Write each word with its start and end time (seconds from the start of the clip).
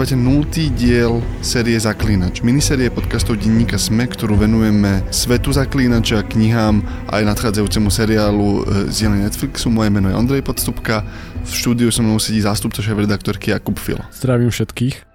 Počúvate 0.00 0.16
nultý 0.16 0.72
diel 0.72 1.20
série 1.44 1.76
Zaklínač, 1.76 2.40
minisérie 2.40 2.88
podcastov 2.88 3.36
denníka 3.36 3.76
SME, 3.76 4.08
ktorú 4.08 4.32
venujeme 4.32 5.04
svetu 5.12 5.52
Zaklínača, 5.52 6.24
knihám 6.24 6.80
aj 7.12 7.20
nadchádzajúcemu 7.28 7.88
seriálu 7.92 8.48
e, 8.48 8.60
z 8.88 9.04
dielne 9.04 9.28
Netflixu. 9.28 9.68
Moje 9.68 9.92
meno 9.92 10.08
je 10.08 10.16
Ondrej 10.16 10.40
Podstupka, 10.40 11.04
v 11.44 11.52
štúdiu 11.52 11.92
so 11.92 12.00
mnou 12.00 12.16
sedí 12.16 12.40
zástupca 12.40 12.80
šéf-redaktorky 12.80 13.52
Jakub 13.52 13.76
Filo. 13.76 14.00
Zdravím 14.08 14.48
všetkých. 14.48 15.09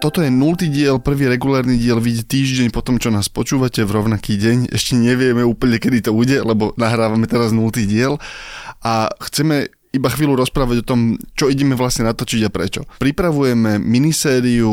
Toto 0.00 0.24
je 0.24 0.32
nultý 0.32 0.72
diel, 0.72 0.96
prvý 0.96 1.28
regulárny 1.28 1.76
diel 1.76 2.00
vyjde 2.00 2.24
týždeň 2.24 2.72
po 2.72 2.80
tom, 2.80 2.96
čo 2.96 3.12
nás 3.12 3.28
počúvate 3.28 3.84
v 3.84 4.00
rovnaký 4.00 4.40
deň. 4.40 4.72
Ešte 4.72 4.96
nevieme 4.96 5.44
úplne, 5.44 5.76
kedy 5.76 6.08
to 6.08 6.16
bude, 6.16 6.40
lebo 6.40 6.72
nahrávame 6.80 7.28
teraz 7.28 7.52
nultý 7.52 7.84
diel 7.84 8.16
a 8.80 9.12
chceme 9.20 9.68
iba 9.92 10.08
chvíľu 10.08 10.40
rozprávať 10.40 10.80
o 10.80 10.88
tom, 10.88 11.00
čo 11.36 11.52
ideme 11.52 11.76
vlastne 11.76 12.08
natočiť 12.08 12.40
a 12.42 12.50
prečo. 12.50 12.88
Pripravujeme 12.96 13.76
minisériu 13.76 14.72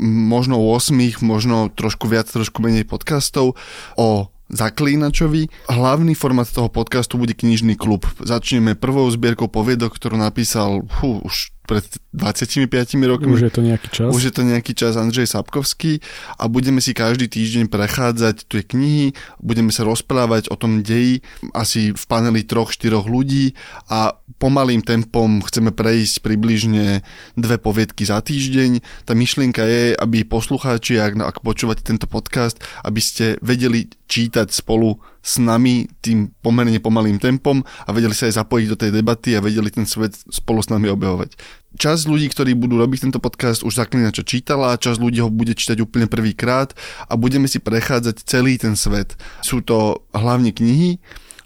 možno 0.00 0.56
8, 0.56 1.20
možno 1.20 1.68
trošku 1.68 2.08
viac, 2.08 2.32
trošku 2.32 2.64
menej 2.64 2.88
podcastov 2.88 3.60
o 4.00 4.32
Zaklínačovi. 4.48 5.52
Hlavný 5.68 6.16
format 6.16 6.48
toho 6.48 6.72
podcastu 6.72 7.20
bude 7.20 7.36
knižný 7.36 7.76
klub. 7.76 8.08
Začneme 8.24 8.72
prvou 8.72 9.04
zbierkou 9.12 9.52
poviedok, 9.52 9.92
ktorú 10.00 10.16
napísal 10.16 10.88
fú, 10.88 11.20
už 11.20 11.52
pred 11.72 11.86
25 12.12 12.68
rokmi. 13.08 13.32
Už 13.32 13.48
je 13.48 13.52
to 13.52 13.62
nejaký 13.64 13.88
čas. 13.88 14.08
Už 14.12 14.22
je 14.28 14.32
to 14.32 14.42
nejaký 14.44 14.72
čas 14.76 15.00
Andrzej 15.00 15.24
Sapkovský 15.24 16.04
a 16.36 16.44
budeme 16.52 16.84
si 16.84 16.92
každý 16.92 17.32
týždeň 17.32 17.72
prechádzať 17.72 18.44
tie 18.52 18.60
knihy, 18.60 19.16
budeme 19.40 19.72
sa 19.72 19.88
rozprávať 19.88 20.52
o 20.52 20.56
tom 20.60 20.84
deji 20.84 21.24
asi 21.56 21.96
v 21.96 22.04
paneli 22.04 22.44
troch, 22.44 22.68
štyroch 22.76 23.08
ľudí 23.08 23.56
a 23.88 24.20
pomalým 24.36 24.84
tempom 24.84 25.40
chceme 25.40 25.72
prejsť 25.72 26.20
približne 26.20 27.00
dve 27.38 27.56
poviedky 27.56 28.04
za 28.04 28.20
týždeň. 28.20 28.82
Tá 29.08 29.16
myšlienka 29.16 29.64
je, 29.64 29.96
aby 29.96 30.28
poslucháči, 30.28 31.00
ak, 31.00 31.16
ak 31.16 31.36
počúvate 31.40 31.80
tento 31.86 32.04
podcast, 32.10 32.60
aby 32.84 33.00
ste 33.00 33.40
vedeli 33.40 33.88
čítať 34.10 34.52
spolu 34.52 35.00
s 35.22 35.38
nami 35.38 35.86
tým 36.02 36.34
pomerne 36.42 36.82
pomalým 36.82 37.22
tempom 37.22 37.62
a 37.62 37.90
vedeli 37.94 38.12
sa 38.12 38.26
aj 38.26 38.42
zapojiť 38.42 38.66
do 38.66 38.76
tej 38.76 38.90
debaty 38.90 39.38
a 39.38 39.44
vedeli 39.44 39.70
ten 39.70 39.86
svet 39.86 40.18
spolu 40.28 40.60
s 40.60 40.68
nami 40.68 40.90
objavovať. 40.90 41.38
Časť 41.72 42.04
ľudí, 42.04 42.28
ktorí 42.28 42.52
budú 42.52 42.76
robiť 42.76 43.08
tento 43.08 43.20
podcast, 43.20 43.64
už 43.64 43.80
zaklinača 43.80 44.20
čítala, 44.28 44.76
časť 44.76 45.00
ľudí 45.00 45.24
ho 45.24 45.32
bude 45.32 45.56
čítať 45.56 45.80
úplne 45.80 46.04
prvýkrát 46.04 46.76
a 47.08 47.16
budeme 47.16 47.48
si 47.48 47.56
prechádzať 47.64 48.28
celý 48.28 48.60
ten 48.60 48.76
svet. 48.76 49.16
Sú 49.40 49.64
to 49.64 50.04
hlavne 50.12 50.52
knihy, 50.52 51.00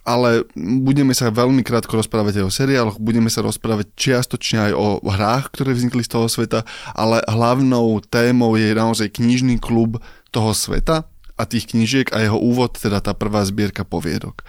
ale 0.07 0.47
budeme 0.55 1.11
sa 1.15 1.35
veľmi 1.35 1.67
krátko 1.67 1.99
rozprávať 1.99 2.43
aj 2.43 2.45
o 2.47 2.55
seriáloch, 2.55 3.03
budeme 3.03 3.27
sa 3.27 3.43
rozprávať 3.43 3.91
čiastočne 3.99 4.71
aj 4.71 4.73
o 4.79 4.87
hrách, 5.03 5.51
ktoré 5.51 5.75
vznikli 5.75 6.07
z 6.07 6.15
toho 6.15 6.31
sveta, 6.31 6.63
ale 6.95 7.23
hlavnou 7.27 7.99
témou 8.07 8.55
je 8.55 8.71
naozaj 8.71 9.19
knižný 9.19 9.59
klub 9.59 9.99
toho 10.31 10.55
sveta 10.55 11.11
a 11.35 11.43
tých 11.43 11.75
knížiek 11.75 12.15
a 12.15 12.23
jeho 12.23 12.39
úvod, 12.39 12.79
teda 12.79 13.03
tá 13.03 13.19
prvá 13.19 13.43
zbierka 13.43 13.83
poviedok. 13.83 14.47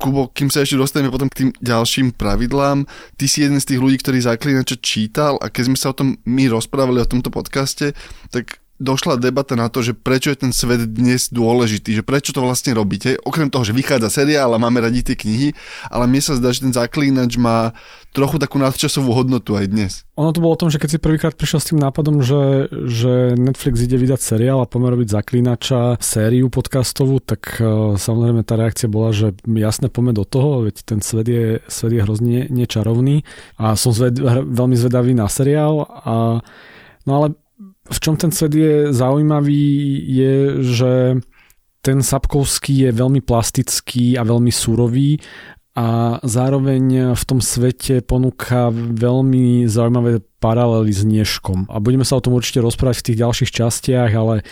Kubo, 0.00 0.32
kým 0.32 0.48
sa 0.48 0.64
ešte 0.64 0.80
dostaneme 0.80 1.12
potom 1.12 1.28
k 1.28 1.44
tým 1.44 1.50
ďalším 1.60 2.16
pravidlám, 2.16 2.88
ty 3.20 3.28
si 3.28 3.44
jeden 3.44 3.60
z 3.60 3.68
tých 3.68 3.80
ľudí, 3.84 4.00
ktorý 4.00 4.24
zaklinača 4.24 4.80
čítal 4.80 5.36
a 5.44 5.52
keď 5.52 5.62
sme 5.68 5.76
sa 5.76 5.92
o 5.92 5.98
tom 6.00 6.16
my 6.24 6.48
rozprávali 6.48 7.04
o 7.04 7.10
tomto 7.10 7.28
podcaste, 7.28 7.92
tak 8.32 8.59
došla 8.80 9.20
debata 9.20 9.54
na 9.54 9.68
to, 9.68 9.84
že 9.84 9.92
prečo 9.92 10.32
je 10.32 10.40
ten 10.40 10.52
svet 10.56 10.88
dnes 10.88 11.28
dôležitý, 11.28 12.00
že 12.00 12.02
prečo 12.02 12.32
to 12.32 12.40
vlastne 12.40 12.72
robíte. 12.72 13.20
Okrem 13.22 13.52
toho, 13.52 13.62
že 13.62 13.76
vychádza 13.76 14.24
seriál 14.24 14.56
a 14.56 14.58
máme 14.58 14.80
radi 14.80 15.04
tie 15.04 15.14
knihy, 15.14 15.52
ale 15.92 16.08
mne 16.08 16.24
sa 16.24 16.34
zdá, 16.40 16.50
že 16.50 16.64
ten 16.64 16.72
zaklínač 16.72 17.36
má 17.36 17.76
trochu 18.10 18.42
takú 18.42 18.58
nadčasovú 18.58 19.14
hodnotu 19.14 19.54
aj 19.54 19.66
dnes. 19.70 19.92
Ono 20.18 20.34
to 20.34 20.42
bolo 20.42 20.58
o 20.58 20.60
tom, 20.66 20.72
že 20.72 20.82
keď 20.82 20.88
si 20.90 20.98
prvýkrát 20.98 21.34
prišiel 21.38 21.60
s 21.62 21.68
tým 21.70 21.78
nápadom, 21.78 22.24
že, 22.24 22.66
že 22.90 23.38
Netflix 23.38 23.86
ide 23.86 23.94
vydať 24.00 24.18
seriál 24.18 24.58
a 24.58 24.66
poďme 24.66 24.98
robiť 24.98 25.08
zaklínača, 25.14 26.02
sériu 26.02 26.50
podcastovú, 26.50 27.22
tak 27.22 27.62
uh, 27.62 27.94
samozrejme 27.94 28.42
tá 28.42 28.58
reakcia 28.58 28.90
bola, 28.90 29.14
že 29.14 29.38
jasne 29.46 29.86
poďme 29.86 30.18
do 30.18 30.26
toho, 30.26 30.66
veď 30.66 30.82
ten 30.82 30.98
svet 30.98 31.30
je, 31.30 31.46
svet 31.70 31.92
je 31.94 32.02
hrozne 32.02 32.50
nečarovný 32.50 33.22
a 33.62 33.78
som 33.78 33.94
zved, 33.94 34.18
veľmi 34.42 34.74
zvedavý 34.74 35.14
na 35.14 35.30
seriál 35.30 35.86
a 35.86 36.42
No 37.08 37.16
ale 37.16 37.32
v 37.90 37.98
čom 37.98 38.14
ten 38.14 38.30
svet 38.30 38.54
je 38.54 38.74
zaujímavý, 38.94 39.66
je, 40.06 40.34
že 40.62 40.92
ten 41.80 41.98
Sapkovský 42.04 42.88
je 42.88 42.90
veľmi 42.92 43.24
plastický 43.24 44.14
a 44.14 44.22
veľmi 44.22 44.52
surový 44.52 45.18
a 45.74 46.18
zároveň 46.26 47.14
v 47.14 47.24
tom 47.24 47.40
svete 47.40 48.02
ponúka 48.02 48.68
veľmi 48.74 49.64
zaujímavé 49.70 50.20
paralely 50.42 50.92
s 50.92 51.06
Nežkom. 51.06 51.70
A 51.70 51.78
budeme 51.78 52.04
sa 52.04 52.18
o 52.18 52.24
tom 52.24 52.34
určite 52.36 52.60
rozprávať 52.60 53.00
v 53.00 53.06
tých 53.06 53.20
ďalších 53.22 53.50
častiach, 53.54 54.10
ale 54.12 54.42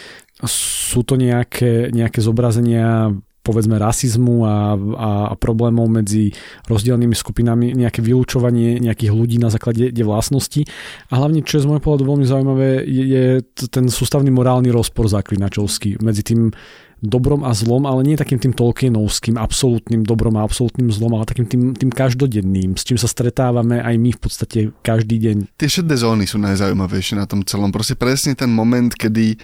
sú 0.47 1.03
to 1.03 1.19
nejaké, 1.19 1.91
nejaké 1.91 2.23
zobrazenia 2.23 3.13
povedzme 3.49 3.81
rasizmu 3.81 4.45
a, 4.45 4.77
a, 4.77 5.11
a 5.33 5.35
problémov 5.41 5.89
medzi 5.89 6.37
rozdielnými 6.69 7.17
skupinami, 7.17 7.73
nejaké 7.73 8.05
vylúčovanie 8.05 8.77
nejakých 8.85 9.13
ľudí 9.17 9.41
na 9.41 9.49
základe 9.49 9.89
vlastnosti. 10.05 10.69
A 11.09 11.17
hlavne, 11.17 11.41
čo 11.41 11.57
je 11.57 11.65
z 11.65 11.69
môjho 11.73 11.81
pohľadu 11.81 12.05
veľmi 12.05 12.27
zaujímavé, 12.29 12.85
je, 12.85 13.05
je 13.09 13.25
ten 13.73 13.89
sústavný 13.89 14.29
morálny 14.29 14.69
rozpor 14.69 15.09
zaklinačovský 15.09 16.05
medzi 16.05 16.21
tým 16.21 16.53
dobrom 16.99 17.47
a 17.47 17.55
zlom, 17.55 17.87
ale 17.87 18.03
nie 18.03 18.19
takým 18.19 18.43
tým 18.43 18.55
Tolkienovským 18.55 19.39
absolútnym 19.39 20.03
dobrom 20.03 20.35
a 20.35 20.43
absolútnym 20.43 20.91
zlom, 20.91 21.15
ale 21.15 21.31
takým 21.31 21.47
tým, 21.47 21.63
tým 21.79 21.91
každodenným, 21.95 22.75
s 22.75 22.83
čím 22.83 22.99
sa 22.99 23.07
stretávame 23.07 23.79
aj 23.79 23.95
my 23.95 24.11
v 24.11 24.21
podstate 24.21 24.59
každý 24.83 25.23
deň. 25.23 25.37
Tie 25.55 25.71
šedé 25.71 25.95
zóny 25.95 26.27
sú 26.27 26.43
najzaujímavejšie 26.43 27.15
na 27.15 27.27
tom 27.31 27.47
celom. 27.47 27.71
Proste 27.71 27.95
presne 27.95 28.35
ten 28.35 28.51
moment, 28.51 28.91
kedy 28.91 29.39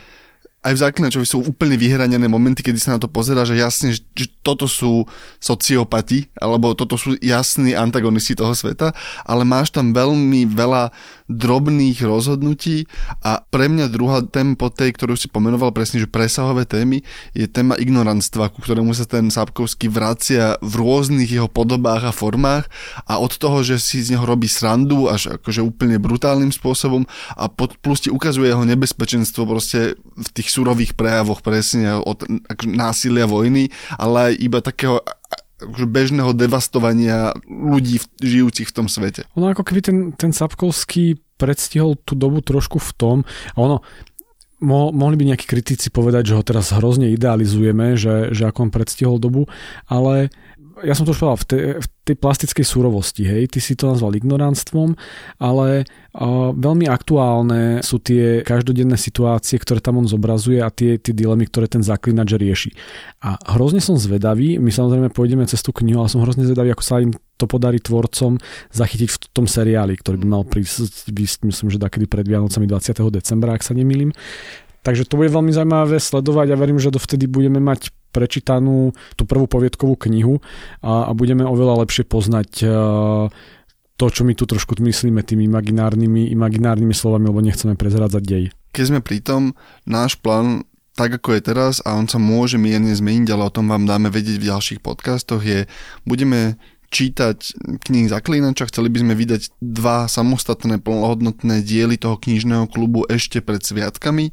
aj 0.64 0.72
v 0.72 0.82
Zaklinačovi 0.88 1.26
sú 1.28 1.44
úplne 1.44 1.76
vyhranené 1.76 2.24
momenty, 2.24 2.64
kedy 2.64 2.80
sa 2.80 2.96
na 2.96 3.00
to 3.00 3.12
pozera, 3.12 3.44
že 3.44 3.60
jasne, 3.60 3.92
že, 3.92 4.26
toto 4.40 4.64
sú 4.64 5.04
sociopati, 5.40 6.28
alebo 6.40 6.72
toto 6.72 6.96
sú 6.96 7.16
jasní 7.20 7.76
antagonisti 7.76 8.32
toho 8.36 8.56
sveta, 8.56 8.96
ale 9.24 9.44
máš 9.44 9.72
tam 9.72 9.92
veľmi 9.92 10.48
veľa 10.48 10.88
drobných 11.24 12.04
rozhodnutí. 12.04 12.84
A 13.24 13.40
pre 13.40 13.72
mňa 13.72 13.88
druhá 13.88 14.20
téma 14.20 14.56
po 14.60 14.68
tej, 14.68 14.92
ktorú 14.92 15.16
si 15.16 15.32
pomenoval 15.32 15.72
presne, 15.72 16.04
že 16.04 16.10
presahové 16.10 16.68
témy, 16.68 17.00
je 17.32 17.48
téma 17.48 17.80
ignoranstva, 17.80 18.52
ku 18.52 18.60
ktorému 18.60 18.92
sa 18.92 19.08
ten 19.08 19.32
Sápkovský 19.32 19.88
vracia 19.88 20.60
v 20.60 20.72
rôznych 20.84 21.30
jeho 21.32 21.48
podobách 21.48 22.08
a 22.08 22.12
formách. 22.12 22.68
A 23.08 23.16
od 23.16 23.32
toho, 23.40 23.64
že 23.64 23.80
si 23.80 24.04
z 24.04 24.16
neho 24.16 24.28
robí 24.28 24.46
srandu 24.46 25.08
až 25.08 25.40
akože 25.40 25.64
úplne 25.64 25.96
brutálnym 25.96 26.52
spôsobom 26.52 27.08
a 27.34 27.48
pod, 27.48 27.80
plus 27.80 28.04
ti 28.04 28.12
ukazuje 28.12 28.52
jeho 28.52 28.68
nebezpečenstvo 28.68 29.48
proste 29.48 29.96
v 29.96 30.28
tých 30.36 30.52
surových 30.52 30.92
prejavoch 30.92 31.40
presne 31.40 31.96
od 31.96 32.24
násilia 32.68 33.24
vojny, 33.24 33.72
ale 33.96 34.32
aj 34.32 34.34
iba 34.44 34.58
takého 34.60 35.00
akože 35.66 35.86
bežného 35.88 36.30
devastovania 36.36 37.32
ľudí 37.48 38.00
žijúcich 38.20 38.68
v 38.70 38.76
tom 38.76 38.86
svete. 38.86 39.24
Ono 39.34 39.50
ako 39.50 39.64
keby 39.64 39.80
ten, 39.80 39.98
ten 40.14 40.30
Sapkovský 40.30 41.18
predstihol 41.40 41.98
tú 42.06 42.14
dobu 42.14 42.40
trošku 42.40 42.78
v 42.78 42.90
tom, 42.94 43.16
a 43.54 43.58
ono, 43.58 43.76
mo, 44.64 44.94
mohli 44.94 45.20
by 45.20 45.34
nejakí 45.34 45.44
kritici 45.44 45.90
povedať, 45.90 46.32
že 46.32 46.36
ho 46.38 46.42
teraz 46.46 46.72
hrozne 46.72 47.12
idealizujeme, 47.12 47.98
že, 47.98 48.32
že 48.32 48.48
ako 48.48 48.68
on 48.68 48.70
predstihol 48.72 49.16
dobu, 49.20 49.50
ale 49.90 50.30
ja 50.82 50.94
som 50.98 51.06
to 51.06 51.14
už 51.14 51.22
povedal, 51.22 51.38
v 51.38 51.46
tej, 51.46 51.62
v 51.78 51.86
tej 52.02 52.16
plastickej 52.18 52.66
súrovosti, 52.66 53.22
hej, 53.22 53.46
ty 53.46 53.62
si 53.62 53.78
to 53.78 53.86
nazval 53.86 54.10
ignoránstvom, 54.18 54.98
ale 55.38 55.86
uh, 55.86 56.50
veľmi 56.50 56.90
aktuálne 56.90 57.78
sú 57.86 58.02
tie 58.02 58.42
každodenné 58.42 58.98
situácie, 58.98 59.54
ktoré 59.62 59.78
tam 59.78 60.02
on 60.02 60.10
zobrazuje 60.10 60.58
a 60.58 60.72
tie, 60.74 60.98
tie 60.98 61.14
dilemy, 61.14 61.46
ktoré 61.46 61.70
ten 61.70 61.86
zaklinač 61.86 62.34
rieši. 62.34 62.74
A 63.22 63.38
hrozne 63.54 63.78
som 63.78 63.94
zvedavý, 63.94 64.58
my 64.58 64.74
samozrejme 64.74 65.14
pôjdeme 65.14 65.46
cez 65.46 65.62
tú 65.62 65.70
knihu, 65.70 66.02
ale 66.02 66.10
som 66.10 66.24
hrozne 66.26 66.42
zvedavý, 66.42 66.74
ako 66.74 66.82
sa 66.82 66.98
im 66.98 67.14
to 67.38 67.46
podarí 67.46 67.78
tvorcom 67.78 68.38
zachytiť 68.74 69.08
v 69.10 69.18
tom 69.30 69.46
seriáli, 69.46 69.94
ktorý 69.98 70.22
by 70.22 70.26
mal 70.26 70.42
prísť, 70.42 71.10
myslím, 71.46 71.68
že 71.70 71.82
takedy 71.82 72.06
pred 72.06 72.26
Vianocami 72.26 72.66
20. 72.66 72.98
decembra, 73.14 73.54
ak 73.54 73.66
sa 73.66 73.74
nemýlim. 73.74 74.14
Takže 74.84 75.08
to 75.08 75.16
bude 75.16 75.32
veľmi 75.32 75.48
zaujímavé 75.48 75.96
sledovať 75.96 76.52
a 76.52 76.60
verím, 76.60 76.76
že 76.76 76.92
dovtedy 76.92 77.24
budeme 77.24 77.56
mať 77.56 77.88
prečítanú 78.14 78.94
tú 79.18 79.26
prvú 79.26 79.50
poviedkovú 79.50 79.98
knihu 80.06 80.38
a, 80.78 81.10
a 81.10 81.12
budeme 81.12 81.42
oveľa 81.42 81.82
lepšie 81.82 82.06
poznať 82.06 82.50
uh, 82.62 83.26
to, 83.98 84.06
čo 84.06 84.22
my 84.22 84.38
tu 84.38 84.46
trošku 84.46 84.78
myslíme 84.78 85.26
tými 85.26 85.50
imaginárnymi, 85.50 86.30
imaginárnymi 86.30 86.94
slovami, 86.94 87.26
lebo 87.26 87.42
nechceme 87.42 87.74
prezrádzať 87.74 88.22
dej. 88.22 88.44
Keď 88.70 88.84
sme 88.86 89.00
pri 89.02 89.18
tom, 89.18 89.42
náš 89.82 90.14
plán 90.14 90.62
tak 90.94 91.18
ako 91.18 91.34
je 91.34 91.42
teraz 91.42 91.82
a 91.82 91.98
on 91.98 92.06
sa 92.06 92.22
môže 92.22 92.54
mierne 92.54 92.94
zmeniť, 92.94 93.26
ale 93.34 93.50
o 93.50 93.54
tom 93.54 93.66
vám 93.66 93.82
dáme 93.82 94.14
vedieť 94.14 94.38
v 94.38 94.48
ďalších 94.54 94.78
podcastoch, 94.78 95.42
je, 95.42 95.66
budeme 96.06 96.54
čítať 96.94 97.58
knihy 97.90 98.06
Zaklínača, 98.06 98.70
chceli 98.70 98.94
by 98.94 99.02
sme 99.02 99.14
vydať 99.18 99.58
dva 99.58 100.06
samostatné 100.06 100.78
plnohodnotné 100.78 101.66
diely 101.66 101.98
toho 101.98 102.14
knižného 102.14 102.70
klubu 102.70 103.02
ešte 103.10 103.42
pred 103.42 103.58
sviatkami 103.58 104.30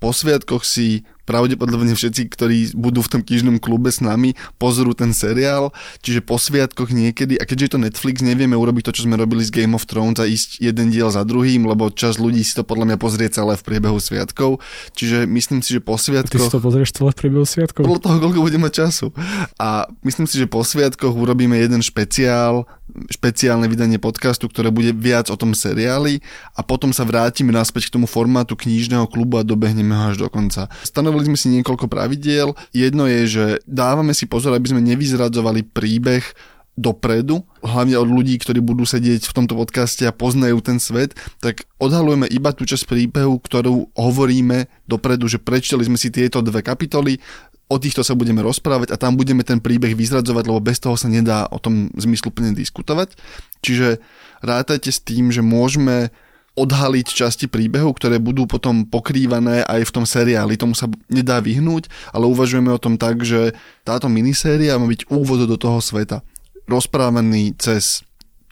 po 0.00 0.16
sviatkoch 0.16 0.64
si 0.64 1.04
pravdepodobne 1.24 1.92
všetci, 1.92 2.22
ktorí 2.32 2.58
budú 2.76 3.00
v 3.04 3.10
tom 3.18 3.20
knižnom 3.24 3.56
klube 3.58 3.90
s 3.92 3.98
nami, 4.04 4.36
pozrú 4.56 4.92
ten 4.94 5.12
seriál, 5.16 5.72
čiže 6.00 6.24
po 6.24 6.40
sviatkoch 6.40 6.92
niekedy, 6.92 7.36
a 7.40 7.44
keďže 7.44 7.64
je 7.64 7.72
to 7.72 7.80
Netflix, 7.80 8.16
nevieme 8.24 8.56
urobiť 8.56 8.90
to, 8.90 8.94
čo 8.96 9.06
sme 9.08 9.20
robili 9.20 9.44
s 9.44 9.52
Game 9.52 9.76
of 9.76 9.84
Thrones 9.84 10.20
a 10.20 10.26
ísť 10.26 10.62
jeden 10.62 10.92
diel 10.94 11.12
za 11.12 11.26
druhým, 11.26 11.66
lebo 11.66 11.92
čas 11.92 12.16
ľudí 12.16 12.40
si 12.44 12.56
to 12.56 12.62
podľa 12.64 12.94
mňa 12.94 12.96
pozrie 13.00 13.28
celé 13.28 13.56
v 13.58 13.62
priebehu 13.66 13.98
sviatkov, 13.98 14.62
čiže 14.94 15.28
myslím 15.28 15.60
si, 15.60 15.76
že 15.76 15.80
po 15.82 16.00
sviatkoch... 16.00 16.40
Ty 16.40 16.48
si 16.48 16.56
to 16.56 16.62
pozrieš 16.62 16.90
celé 16.96 17.10
v 17.12 17.18
priebehu 17.18 17.46
sviatkov? 17.46 17.82
Podľa 17.84 18.00
toho, 18.00 18.16
koľko 18.20 18.40
budeme 18.40 18.68
času. 18.70 19.12
A 19.58 19.90
myslím 20.06 20.26
si, 20.30 20.40
že 20.40 20.46
po 20.46 20.64
sviatkoch 20.64 21.12
urobíme 21.12 21.58
jeden 21.58 21.84
špeciál, 21.84 22.64
špeciálne 23.10 23.70
vydanie 23.70 24.00
podcastu, 24.02 24.50
ktoré 24.50 24.74
bude 24.74 24.90
viac 24.90 25.30
o 25.30 25.36
tom 25.38 25.54
seriáli 25.54 26.22
a 26.56 26.64
potom 26.66 26.90
sa 26.90 27.06
vrátime 27.06 27.54
naspäť 27.54 27.90
k 27.90 27.94
tomu 28.00 28.06
formátu 28.10 28.58
knižného 28.58 29.06
klubu 29.06 29.38
a 29.38 29.46
dobehneme 29.46 29.94
ho 29.94 30.10
až 30.10 30.16
do 30.18 30.28
konca. 30.30 30.66
Stanovili 30.82 31.19
sme 31.26 31.38
si 31.38 31.48
niekoľko 31.52 31.90
pravidiel. 31.90 32.56
Jedno 32.70 33.04
je, 33.10 33.20
že 33.26 33.44
dávame 33.66 34.14
si 34.16 34.24
pozor, 34.24 34.54
aby 34.56 34.70
sme 34.70 34.84
nevyzradzovali 34.84 35.66
príbeh 35.66 36.24
dopredu, 36.80 37.44
hlavne 37.60 38.00
od 38.00 38.08
ľudí, 38.08 38.40
ktorí 38.40 38.64
budú 38.64 38.88
sedieť 38.88 39.28
v 39.28 39.36
tomto 39.36 39.52
podcaste 39.52 40.08
a 40.08 40.16
poznajú 40.16 40.64
ten 40.64 40.80
svet, 40.80 41.12
tak 41.44 41.68
odhalujeme 41.76 42.24
iba 42.32 42.56
tú 42.56 42.64
časť 42.64 42.88
príbehu, 42.88 43.36
ktorú 43.36 43.92
hovoríme 43.92 44.64
dopredu, 44.88 45.28
že 45.28 45.36
prečítali 45.36 45.84
sme 45.84 46.00
si 46.00 46.08
tieto 46.08 46.40
dve 46.40 46.64
kapitoly, 46.64 47.20
o 47.70 47.76
týchto 47.78 48.02
sa 48.02 48.18
budeme 48.18 48.42
rozprávať 48.42 48.90
a 48.90 48.98
tam 48.98 49.14
budeme 49.14 49.46
ten 49.46 49.62
príbeh 49.62 49.94
vyzradzovať, 49.94 50.44
lebo 50.48 50.58
bez 50.58 50.82
toho 50.82 50.98
sa 50.98 51.06
nedá 51.06 51.46
o 51.52 51.60
tom 51.62 51.92
zmysluplne 51.94 52.50
diskutovať. 52.56 53.14
Čiže 53.62 54.02
rátajte 54.42 54.90
s 54.90 54.98
tým, 55.04 55.30
že 55.30 55.44
môžeme 55.44 56.10
odhaliť 56.58 57.06
časti 57.06 57.46
príbehu, 57.46 57.94
ktoré 57.94 58.18
budú 58.18 58.44
potom 58.44 58.82
pokrývané 58.84 59.62
aj 59.64 59.86
v 59.86 59.94
tom 59.94 60.04
seriáli. 60.04 60.58
Tomu 60.58 60.74
sa 60.74 60.90
nedá 61.06 61.38
vyhnúť, 61.38 61.86
ale 62.10 62.26
uvažujeme 62.26 62.70
o 62.74 62.82
tom 62.82 62.98
tak, 62.98 63.22
že 63.22 63.54
táto 63.86 64.10
miniséria 64.10 64.76
má 64.76 64.90
byť 64.90 65.08
úvod 65.08 65.46
do 65.46 65.56
toho 65.56 65.78
sveta. 65.78 66.26
Rozprávaný 66.66 67.54
cez 67.58 68.02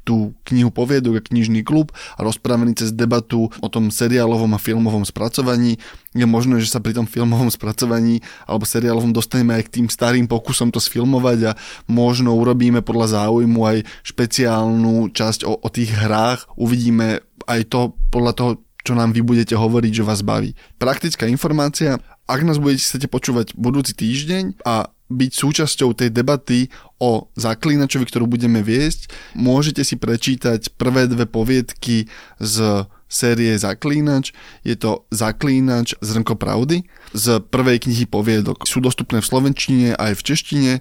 tú 0.09 0.33
knihu 0.49 0.73
poviedok 0.73 1.21
a 1.21 1.27
knižný 1.29 1.61
klub 1.61 1.93
a 2.17 2.25
rozprávený 2.25 2.81
cez 2.81 2.97
debatu 2.97 3.53
o 3.61 3.69
tom 3.69 3.93
seriálovom 3.93 4.57
a 4.57 4.63
filmovom 4.63 5.05
spracovaní. 5.05 5.77
Je 6.17 6.25
možné, 6.25 6.65
že 6.65 6.73
sa 6.73 6.81
pri 6.81 6.97
tom 6.97 7.05
filmovom 7.05 7.53
spracovaní 7.53 8.25
alebo 8.49 8.65
seriálovom 8.65 9.13
dostaneme 9.13 9.61
aj 9.61 9.69
k 9.69 9.75
tým 9.77 9.87
starým 9.93 10.25
pokusom 10.25 10.73
to 10.73 10.81
sfilmovať 10.81 11.53
a 11.53 11.57
možno 11.93 12.33
urobíme 12.33 12.81
podľa 12.81 13.21
záujmu 13.21 13.61
aj 13.69 13.79
špeciálnu 14.01 15.13
časť 15.13 15.45
o, 15.45 15.61
o 15.61 15.69
tých 15.69 15.93
hrách. 15.93 16.49
Uvidíme 16.57 17.28
aj 17.49 17.61
to 17.73 17.81
podľa 18.13 18.33
toho, 18.37 18.51
čo 18.85 18.93
nám 18.95 19.17
vy 19.17 19.25
budete 19.25 19.57
hovoriť, 19.57 19.93
že 19.93 20.07
vás 20.07 20.21
baví. 20.21 20.53
Praktická 20.77 21.27
informácia, 21.27 21.99
ak 22.29 22.41
nás 22.45 22.61
budete 22.61 22.85
chcete 22.85 23.09
počúvať 23.09 23.57
budúci 23.57 23.97
týždeň 23.97 24.61
a 24.69 24.93
byť 25.09 25.33
súčasťou 25.33 25.97
tej 25.97 26.13
debaty 26.13 26.69
o 27.01 27.33
zaklínačovi, 27.33 28.05
ktorú 28.05 28.29
budeme 28.29 28.61
viesť, 28.61 29.09
môžete 29.33 29.81
si 29.81 29.97
prečítať 29.97 30.77
prvé 30.77 31.09
dve 31.09 31.25
poviedky 31.25 32.13
z 32.37 32.85
série 33.09 33.57
Zaklínač. 33.57 34.37
Je 34.63 34.77
to 34.77 35.09
Zaklínač 35.11 35.97
Zrnko 35.99 36.37
pravdy 36.37 36.85
z 37.17 37.41
prvej 37.41 37.89
knihy 37.89 38.05
poviedok. 38.07 38.69
Sú 38.69 38.85
dostupné 38.85 39.25
v 39.25 39.27
slovenčine 39.27 39.89
aj 39.97 40.13
v 40.21 40.23
češtine 40.23 40.73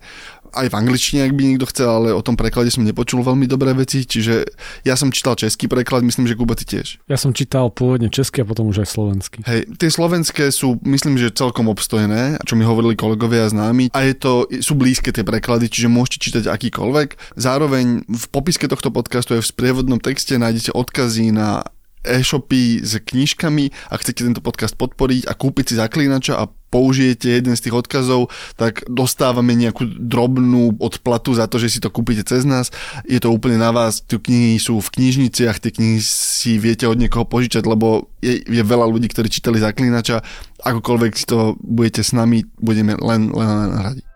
aj 0.53 0.71
v 0.71 0.77
angličtine, 0.77 1.27
ak 1.27 1.35
by 1.35 1.41
niekto 1.44 1.68
chcel, 1.68 1.89
ale 1.89 2.09
o 2.15 2.24
tom 2.24 2.39
preklade 2.39 2.71
som 2.71 2.85
nepočul 2.85 3.24
veľmi 3.25 3.50
dobré 3.50 3.75
veci, 3.75 4.07
čiže 4.07 4.47
ja 4.88 4.95
som 4.95 5.12
čítal 5.12 5.35
český 5.35 5.68
preklad, 5.68 6.06
myslím, 6.06 6.29
že 6.29 6.38
Kuba 6.38 6.56
ty 6.56 6.63
tiež. 6.63 7.01
Ja 7.09 7.19
som 7.19 7.35
čítal 7.35 7.68
pôvodne 7.74 8.07
český 8.07 8.44
a 8.44 8.45
potom 8.47 8.71
už 8.71 8.85
aj 8.85 8.89
slovenský. 8.89 9.38
Hej, 9.44 9.68
tie 9.75 9.89
slovenské 9.91 10.50
sú, 10.53 10.80
myslím, 10.88 11.19
že 11.19 11.33
celkom 11.33 11.68
obstojené, 11.68 12.39
čo 12.47 12.56
mi 12.56 12.63
hovorili 12.63 12.95
kolegovia 12.95 13.47
a 13.47 13.51
známi 13.51 13.91
a 13.91 14.00
je 14.07 14.13
to, 14.15 14.47
sú 14.63 14.77
blízke 14.77 15.12
tie 15.12 15.25
preklady, 15.27 15.68
čiže 15.68 15.91
môžete 15.91 16.18
čítať 16.23 16.44
akýkoľvek. 16.47 17.38
Zároveň 17.38 18.07
v 18.07 18.25
popiske 18.31 18.65
tohto 18.65 18.94
podcastu 18.94 19.35
je 19.35 19.44
v 19.44 19.50
sprievodnom 19.50 20.00
texte 20.00 20.39
nájdete 20.39 20.71
odkazy 20.73 21.33
na 21.33 21.65
e-shopy 22.07 22.81
s 22.81 22.95
knižkami 23.04 23.92
a 23.92 23.94
chcete 24.00 24.24
tento 24.24 24.39
podcast 24.39 24.74
podporiť 24.80 25.27
a 25.27 25.33
kúpiť 25.36 25.65
si 25.68 25.75
zaklínača 25.75 26.39
a 26.39 26.48
použijete 26.68 27.39
jeden 27.39 27.56
z 27.56 27.63
tých 27.68 27.75
odkazov, 27.75 28.27
tak 28.59 28.83
dostávame 28.92 29.56
nejakú 29.56 29.88
drobnú 29.88 30.75
odplatu 30.83 31.31
za 31.31 31.48
to, 31.48 31.59
že 31.59 31.71
si 31.71 31.80
to 31.80 31.88
kúpite 31.88 32.27
cez 32.27 32.44
nás. 32.44 32.71
Je 33.07 33.19
to 33.24 33.31
úplne 33.31 33.56
na 33.56 33.71
vás, 33.71 34.04
tie 34.04 34.19
knihy 34.19 34.59
sú 34.59 34.83
v 34.83 34.92
knižniciach, 35.00 35.63
tie 35.63 35.71
knihy 35.71 36.00
si 36.04 36.59
viete 36.59 36.83
od 36.88 37.00
niekoho 37.00 37.24
požičať, 37.24 37.63
lebo 37.63 38.12
je, 38.19 38.44
je 38.44 38.63
veľa 38.63 38.83
ľudí, 38.83 39.07
ktorí 39.07 39.31
čítali 39.31 39.63
zaklínača. 39.63 40.19
Akokoľvek 40.63 41.12
si 41.15 41.25
to 41.27 41.56
budete 41.63 42.04
s 42.04 42.12
nami, 42.12 42.44
budeme 42.59 43.00
len, 43.00 43.31
len, 43.31 43.48
len 43.48 43.71
radi. 43.80 44.06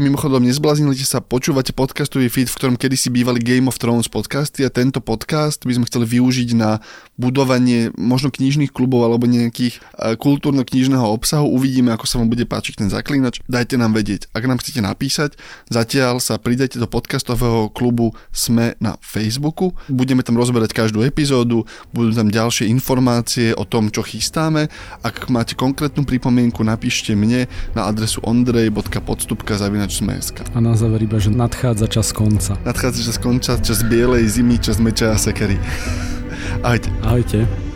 Mimochodom, 0.00 0.40
nezbláznili 0.40 0.96
sa, 1.04 1.20
počúvate 1.20 1.76
podcastový 1.76 2.32
feed, 2.32 2.48
v 2.48 2.56
ktorom 2.56 2.76
kedysi 2.80 3.12
bývali 3.12 3.36
Game 3.44 3.68
of 3.68 3.76
Thrones 3.76 4.08
podcasty 4.08 4.64
a 4.64 4.72
tento 4.72 5.04
podcast 5.04 5.68
by 5.68 5.76
sme 5.76 5.84
chceli 5.84 6.16
využiť 6.16 6.56
na 6.56 6.80
budovanie 7.20 7.92
možno 8.00 8.32
knižných 8.32 8.72
klubov 8.72 9.04
alebo 9.04 9.28
nejakých 9.28 9.76
e, 9.76 10.16
kultúrno-knižného 10.16 11.04
obsahu. 11.04 11.44
Uvidíme, 11.44 11.92
ako 11.92 12.08
sa 12.08 12.16
vám 12.16 12.32
bude 12.32 12.48
páčiť 12.48 12.80
ten 12.80 12.88
zaklínač. 12.88 13.44
Dajte 13.44 13.76
nám 13.76 13.92
vedieť. 13.92 14.32
Ak 14.32 14.48
nám 14.48 14.64
chcete 14.64 14.80
napísať, 14.80 15.36
zatiaľ 15.68 16.24
sa 16.24 16.40
pridajte 16.40 16.80
do 16.80 16.88
podcastového 16.88 17.68
klubu 17.68 18.16
Sme 18.32 18.80
na 18.80 18.96
Facebooku. 19.04 19.76
Budeme 19.92 20.24
tam 20.24 20.40
rozberať 20.40 20.72
každú 20.72 21.04
epizódu, 21.04 21.68
budú 21.92 22.16
tam 22.16 22.32
ďalšie 22.32 22.64
informácie 22.64 23.52
o 23.52 23.68
tom, 23.68 23.92
čo 23.92 24.00
chystáme. 24.00 24.72
Ak 25.04 25.28
máte 25.28 25.52
konkrétnu 25.52 26.08
pripomienku, 26.08 26.64
napíšte 26.64 27.12
mne 27.12 27.44
na 27.76 27.92
adresu 27.92 28.24
ondrej.podstupka.zavinač 29.82 29.92
sme.sk. 29.98 30.36
A 30.54 30.58
na 30.60 30.74
záver 30.76 31.02
iba, 31.02 31.18
že 31.18 31.30
nadchádza 31.30 31.86
čas 31.90 32.12
konca. 32.14 32.56
Nadchádza 32.64 33.00
čas 33.02 33.18
konca, 33.18 33.58
čas 33.58 33.82
bielej 33.82 34.28
zimy, 34.28 34.58
čas 34.58 34.78
meča 34.78 35.12
a 35.12 35.18
sekery. 35.18 35.58
Ahojte. 36.62 36.88
Ahojte. 37.02 37.71